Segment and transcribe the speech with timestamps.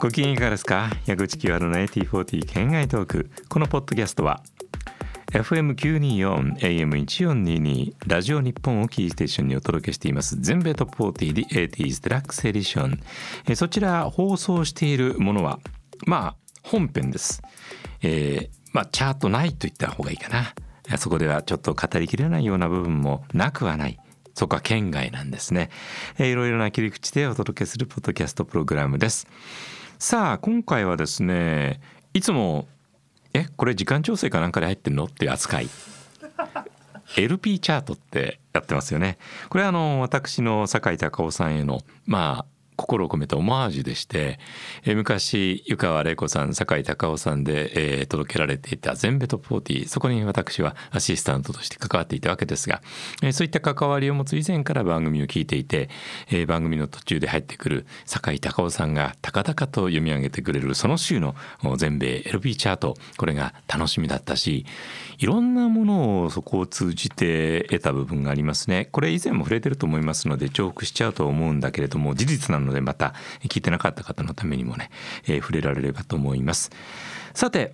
[0.00, 0.88] ご機嫌いかがですか？
[1.04, 3.30] 矢口清春の AT40 県外トーク。
[3.50, 4.42] このポッドキャストは
[5.32, 10.40] FM924 AM1422 ラジオ日本をキーステーションにお届けしています。
[10.40, 12.98] 全米トップ40 The 80s デラックスエディション
[13.46, 15.58] えそちら放送しているものは
[16.06, 17.42] まあ本編です、
[18.00, 20.96] えー、まあチャートないと言った方がいいかな。
[20.96, 23.98] そこではちょっと語りきれないような部分もなくはない。
[24.34, 25.68] そこは県外なんですね、
[26.16, 29.26] えー、いろいろな切り口でお届けするポッドキャストプログラムです。
[30.02, 31.78] さあ今回はですね
[32.14, 32.66] いつも
[33.34, 35.28] えこれ時間調整かなんかで入ってんのってい。
[35.28, 35.68] う扱い
[37.18, 39.18] LP チャートってやってますよね。
[39.50, 42.46] これはあの私の酒井隆夫さんへのまあ
[42.80, 44.38] 心を込めたオマージュでして、
[44.84, 52.82] えー、昔湯川玲子さん酒井隆夫さんで、えー、届けられていた全米トップ40そこに私はアシスタントとして関わっていたわけですが、
[53.22, 55.90] えー、そういった関わりを持つ以前から番組を聞いていて、
[56.30, 61.34] えー、番組の途中で入ってくる酒井隆夫さんが高々と読み上げてくれるその週の
[61.76, 64.64] 全米 LP チャートこれが楽しみだったし
[65.18, 68.88] いろんなものをそこを通じて得た部分がありますね。
[68.90, 74.90] これ以前も触れてると思いますので重複しちゃうと思うんだけれども事実なのでまた聞いてなかった方のためにもね、
[75.26, 76.70] えー、触れられればと思います。
[77.34, 77.72] さて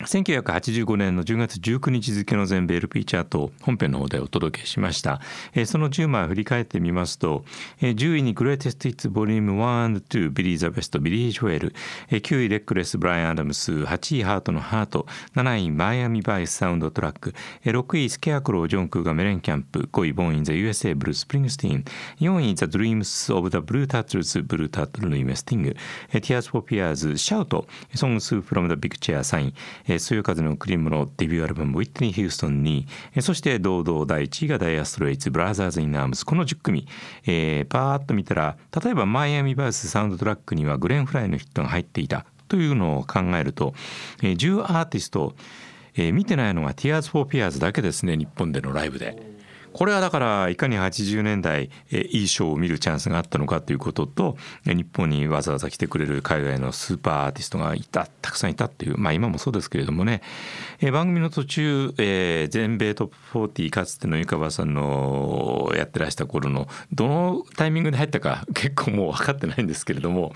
[0.00, 5.20] 1985年の10月19日付の全米 LP チャート本編の方でお届けしました、
[5.54, 7.44] えー、その10枚振り返ってみますと、
[7.80, 11.72] えー、10位に Greatest Hits Volume 1 2 Billy the Best Billy Joel、
[12.10, 15.06] えー、9位レックレスブライアン・アダムス8位ハートのハート
[15.36, 21.84] 7位マイアミバイスサウンドトラック、えー、6位スケアクロージョンクーがメレンキャンプ5位ボーンインザ USA ブルースプリングスティン
[22.18, 25.76] 4位 The Dreams of the Blue Turtles ブルータートルのイメスティング、
[26.12, 29.54] えー、Tears for Fears Shout Songs from the Big Chair 3位
[29.86, 36.86] えー、そよ風の贈りもののデビューアルバム「ウィットニー・ヒューストンに」えー、そして堂々第1位がダイアー・ストレイツ Brothers in Arms この10組、
[37.26, 43.74] えー、パーッと見たら例えばマイアミ・バイスサウンドトラックにはグレン・フライのヒットが入っていたというのを考えると、
[44.22, 45.34] えー、10アーティスト、
[45.96, 49.34] えー、見てないのが Tears for Fears だけですね日本でのライブで。
[49.74, 60.22] これはだからいかに80年代、いいショーを見るチャンスがあったのかということと日本にわざわざ来てくれる海外のスーパーアーティストがいたたくさんいたっていうまあ今もそうですけれどもね、
[60.80, 63.16] え番組の途中、えー、全米トップ
[63.48, 70.34] 40かつての湯川さんのやってらした頃のどのタイミングで入ったか結構もう分かってないんですけれども、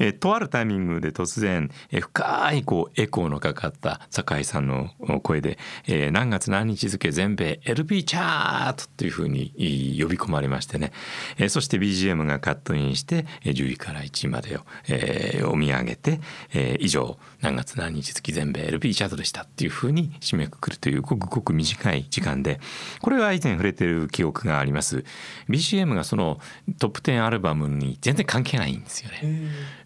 [0.00, 4.90] えー、とあるタイミングで突然、えー、深いこうエコーのかかった酒井さんの
[5.22, 9.52] 声で、えー、何月何日付全米 LP チャーートというふうに
[10.00, 10.92] 呼び込まれましてね、
[11.38, 16.20] えー、そして BGM がカットインして10位から1位までを、えー、お見上げて、
[16.52, 22.60] えー、以上何月何日月全米 LP チャートでしたっていうふうに締めくくるというごくごく短い時間で
[23.00, 25.04] これは以前触れてる記憶があります。
[25.48, 26.40] BGM がその
[26.78, 29.20] トップ10アルバムに全然関係ないんですよね。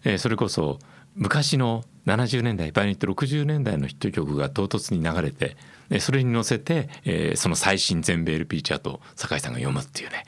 [0.03, 0.79] えー、それこそ
[1.15, 5.57] 昔の70年代場合によって60年代のヒット曲が唐突に流れて
[5.99, 10.25] それに乗せて、えー、その最新全米 LP チャートを酒井さんが読むっていうね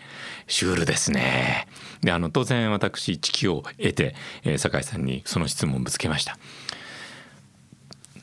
[0.48, 1.68] シュールですね。
[2.02, 6.38] であの当然私知識を得て、えー、酒井さんにその質問をぶつけました。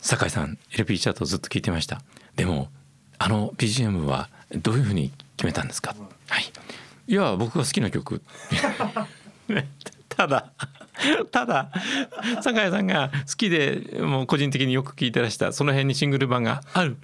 [0.01, 2.03] 酒井さん LP チャートずっと聞いてました。
[2.37, 2.69] でも
[3.19, 5.95] あの BGM はどういうふうに決めたんですか、
[6.29, 6.45] はい、
[7.07, 8.23] いや僕が好きな曲
[10.09, 10.53] ただ
[11.31, 11.71] ただ
[12.43, 16.97] 酒井さんが好きでもう個人的によく聴いてらしたその辺にシングル版がある。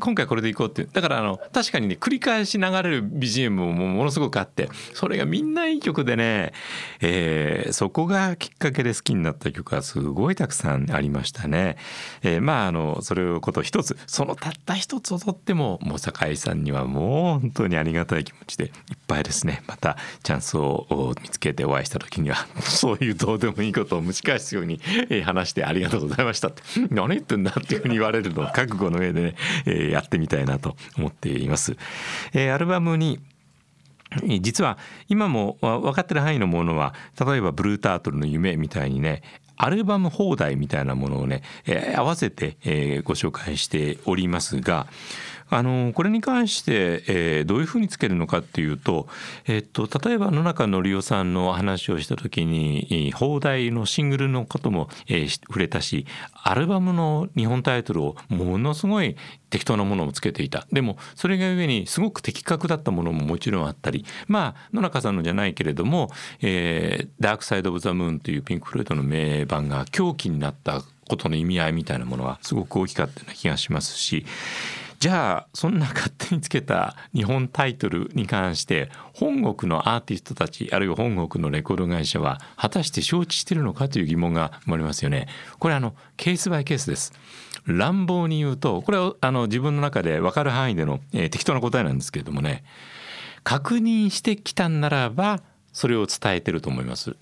[0.00, 6.52] 今回これでいこうってだからあの確かにね繰り返し流れる BGM もものすごくあってそれがみんないい曲でね、
[7.00, 11.76] えー、そこがきっかけで好きになった曲はすごいたくさんありましたね。
[12.22, 18.72] えー、まああのそれをこと一つそのたった一つをとってももう酒井さんにはもう本当にありがたい気持ちでいっ
[19.06, 19.62] ぱいですね。
[19.66, 22.46] またチャンスを見つけてお会いした時には。
[22.60, 29.34] そういうどうでもいいことを蒸し返すように、え話してありがとうございましたって 何言ってんだっていうふうに言われるのを 覚悟の上でね、
[29.66, 31.76] えやってみたいなと思っています。
[32.32, 33.20] えアルバムに
[34.40, 39.22] 実は今も分かってる範囲のものは例えば「ブルータートルの夢」みたいにね
[39.56, 44.86] アルバム放題みたいなものをね、えー、合わせて、えー、ご紹介しておりますが
[45.48, 49.06] あのこれに関して、えー、どういうふうにつけるのかっていうと、
[49.46, 56.06] えっと例えば野中則夫さんの話をした時に放題のシングルのことも、えー、触れたし
[56.42, 59.16] アルバムの日本タイトルをものすごい
[59.50, 60.66] 適当なものをつけていた。
[60.72, 66.10] でもそれがゆえにすごく的確だったものももちろんあったりまあ野中さんのじゃないけれども
[66.42, 74.26] 「えー、ダークサイド・オブ・ザ・ムーン」というピンク・フロイドの名盤が狂気になったことの意味合いみたいなものはすごく大きかったような気がしますし
[74.98, 85.28] じゃあそんな勝手につけた日本タイトルに関して本国のアーティストたちあるいは本国のレコード会社は果たして承知してるのかという疑問が生まれますよね。
[85.58, 87.12] これあのケースバイケースです。
[87.66, 92.62] 乱暴に言うとこれはあの自分の中で分かる範囲での、えー、適当な答えなんですけれどもね
[93.42, 95.40] 確認してきたんならば
[95.72, 97.16] それを伝えてると思います。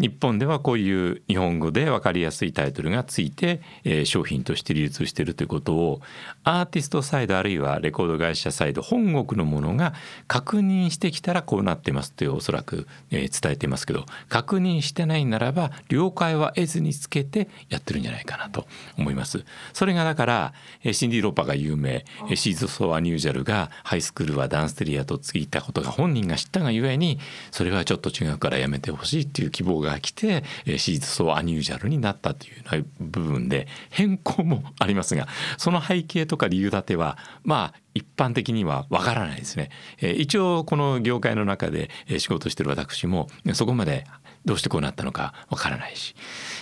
[0.00, 6.00] 日本ではこういう日本語で分かりやすいタイトルがついて、えー、商品として流通しているということを
[6.42, 9.92] アーティストサイドあるいはレコード会社サイド本国のものが
[10.26, 18.66] 確認してきたらこうなってますというおそらく、えー、伝えていますけど確認してないならば了解は得ずにつけてやってるんじゃないかなと
[18.96, 19.44] 思います。
[19.74, 27.18] それがだから、えー、シンディ・ローパが有名シーズ・ソー・アニュージャルがハイスクールはダンステリアとついたことが本人が知ったがゆえに
[27.50, 35.28] それはちょっと違うからやめてほしいっていう希望がが来て手術層アニュージャルになったというな部分で変更もありますが
[35.58, 39.70] その背景とか理由立てはまあ一般的にはわからないですね。
[40.00, 44.06] 一応この業界の中で仕事してる私もそこまで
[44.44, 46.14] どうしてこうなったのかわからないし、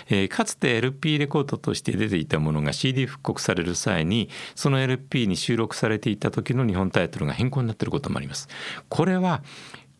[0.09, 8.49] えー、かつて LP レコードとして出ていたものが CD 復刻される際にその LP に収録されていた時の日本タイトルが変更になっていることもあります。
[8.89, 9.43] これは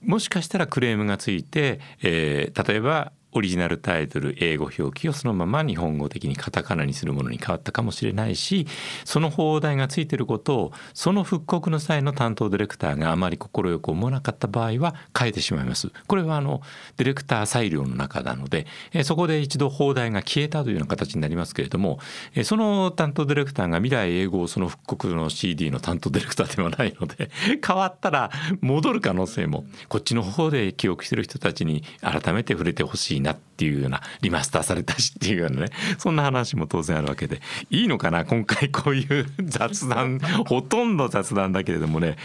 [0.03, 8.67] もしかしたらクレームがついて、えー、例えばオリジナルタイトル英語表記をそのまま日本語的にカタカナにするものに変わったかもしれないし
[9.05, 15.91] その放題がついてることをその復刻の際の担当ディレクターがあまり快く思わなかった場合は変えてしまいます。
[16.07, 16.63] これはあの
[16.97, 21.99] ディレクター裁量の中なのでえそこで一度放題が消えたというような形になりますけれども
[22.35, 27.31] えその担当ディレクターが未来英語をその復刻の CD の担当ディレクターではないので
[27.67, 28.31] 変わったら
[28.61, 35.69] 戻る可能性もこっちの方で記憶してる人たちに改めて触れてほしいなっていうようなリマスターされたしっていうようなね
[35.99, 42.17] そんな話も当然あるわけでいいのかな今回こういう雑談 ほとんど雑談だけれどもね、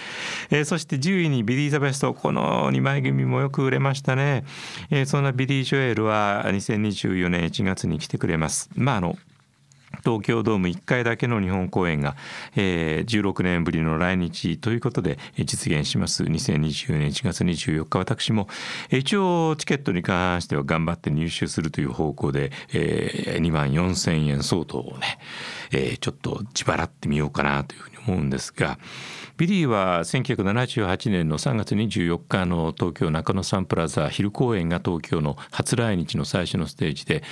[0.52, 4.46] えー、そして10位にビリー・ザ・ベストこの2枚組もよく売れましたね、
[4.90, 8.70] えー、そんなビリー・ジョエルは2024年1月に来てくれます。
[8.76, 9.18] まああの
[10.04, 12.16] 東京ドーム1回だけの日本公演が、
[12.56, 16.24] えー、16年ぶりの来日ということで実現します。
[16.24, 18.48] 2020年1月24日私も
[18.90, 25.20] 一応チケットに関しては頑張って入手するという方向で、えー、2万4,000円相当をね、
[25.72, 28.78] えー、ちょっと自腹ってみようかなというふうに思うんですが
[29.36, 37.24] ビリーは1978年の3月24日の東京中野サンプラザ昼公演が東京の初来日の最初のステージで、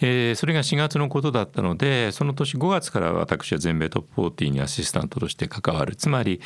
[0.00, 5.96] えー、それが4月のことだったのでその年5月から私は全米トップ40にアシスタントとして関わる。
[5.96, 6.40] つまり、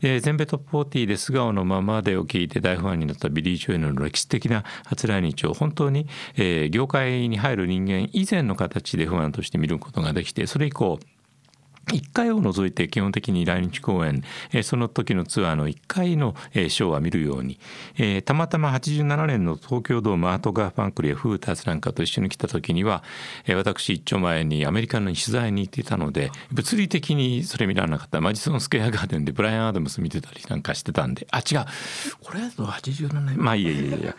[0.00, 10.98] えー、全米トップ40で素顔のままでを聞いて大ファンになったビリー・ジョエルの歴史的な初来日を本当に、えー、業界に入る人間以前の形で不安として見ることができてそれ以降
[11.88, 14.22] 1回を除いて基本的に来日公演、
[14.62, 17.58] その時のツアーの1回の、ショーは見るように、
[18.24, 23.02] たまたま87年の東京ドームアートガーファンクルやフーターズなんかと一緒に来た時には、
[23.56, 28.20] 私一丁前にアメリカの取材に行ってたので物理的にそれ見られなかった。
[28.20, 31.26] マジソンスクエアガーデンでブライアン・アダムス見てたりなんかしてたんで。
[31.30, 31.64] あ違う。
[32.22, 33.36] これだと87年？
[33.38, 34.14] まあいやいやいや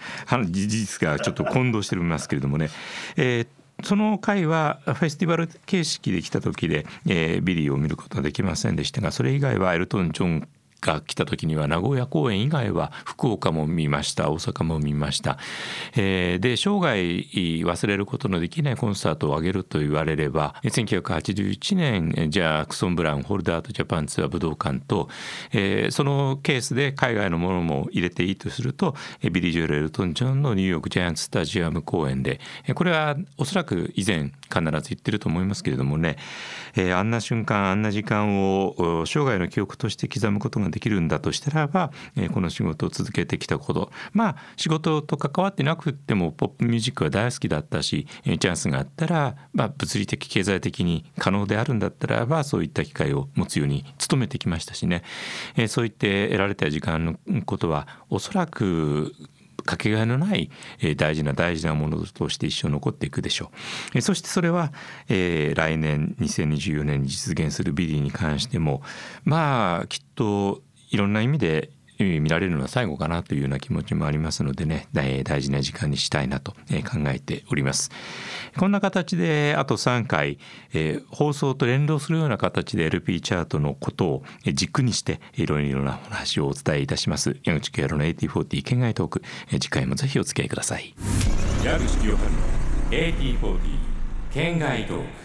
[0.45, 2.69] 事実がちょっと混同してますけれどもね。
[3.15, 3.47] えー
[3.83, 10.47] その回はフェスティバル形式で来た時で、えー、ビリーを見ることはできませんでしたがそれ以外はエルトン・ジョン
[10.83, 15.37] が来た時には名古屋公演以外は福岡も見ました大阪も見ました、
[15.95, 16.93] えー、で生涯
[17.63, 25.09] 忘れることのできないコンサートを挙げると言われれば1981年ジャクソン・ブラウンホルダート・ジャパンツアー武道館と、
[25.51, 32.39] えー、そのケースで海外のものも入れていいとするとビリー・ジョエル・エルトン・ジョンのニューヨーク・ジャイアンツ・スタジアム公演で
[32.75, 36.17] これはおそらく以前必ず言ってると思いますけれどもね、
[36.75, 43.91] えー、あんな瞬間あんな時間を生涯の記憶として刻むことができるんだとしたらば、え、この仕事を続けてきたこと。
[44.11, 55.03] まあ仕事と関わってなくてもポップミュージックは大好きだったし、え、チャンスがあったら、まあ、物理的経済的に可能であるんだったらばそういった機会を持つように努めてきましたしね、
[55.55, 59.13] え、そういって得られた時間のことはおそらく
[59.65, 60.49] かけがえのない
[60.97, 63.51] 大事な大事なものとして一生残っていくでしょ
[63.95, 64.01] う。
[64.01, 64.71] そしてそれは、
[65.09, 68.81] えー、来年2024年に実現するビリーに関しても
[69.23, 71.71] まあきっといろんな意味で
[72.19, 76.57] 見られるのは最後かなというような気持ちもありますのでね大事な時間にしたいなと考
[77.07, 77.91] えております。
[78.57, 80.37] こんな形であと3回、
[80.73, 87.37] えー、放送と連動するような形で LP チャートのことを軸にしていろいろな話をお伝えいたします。
[87.43, 89.23] 矢口慶太の8040県外トーク。
[89.49, 90.93] 次回もぜひお付き合いください。
[91.63, 92.37] 矢口清春の
[92.91, 93.59] 8040
[94.31, 95.22] 県外トーク。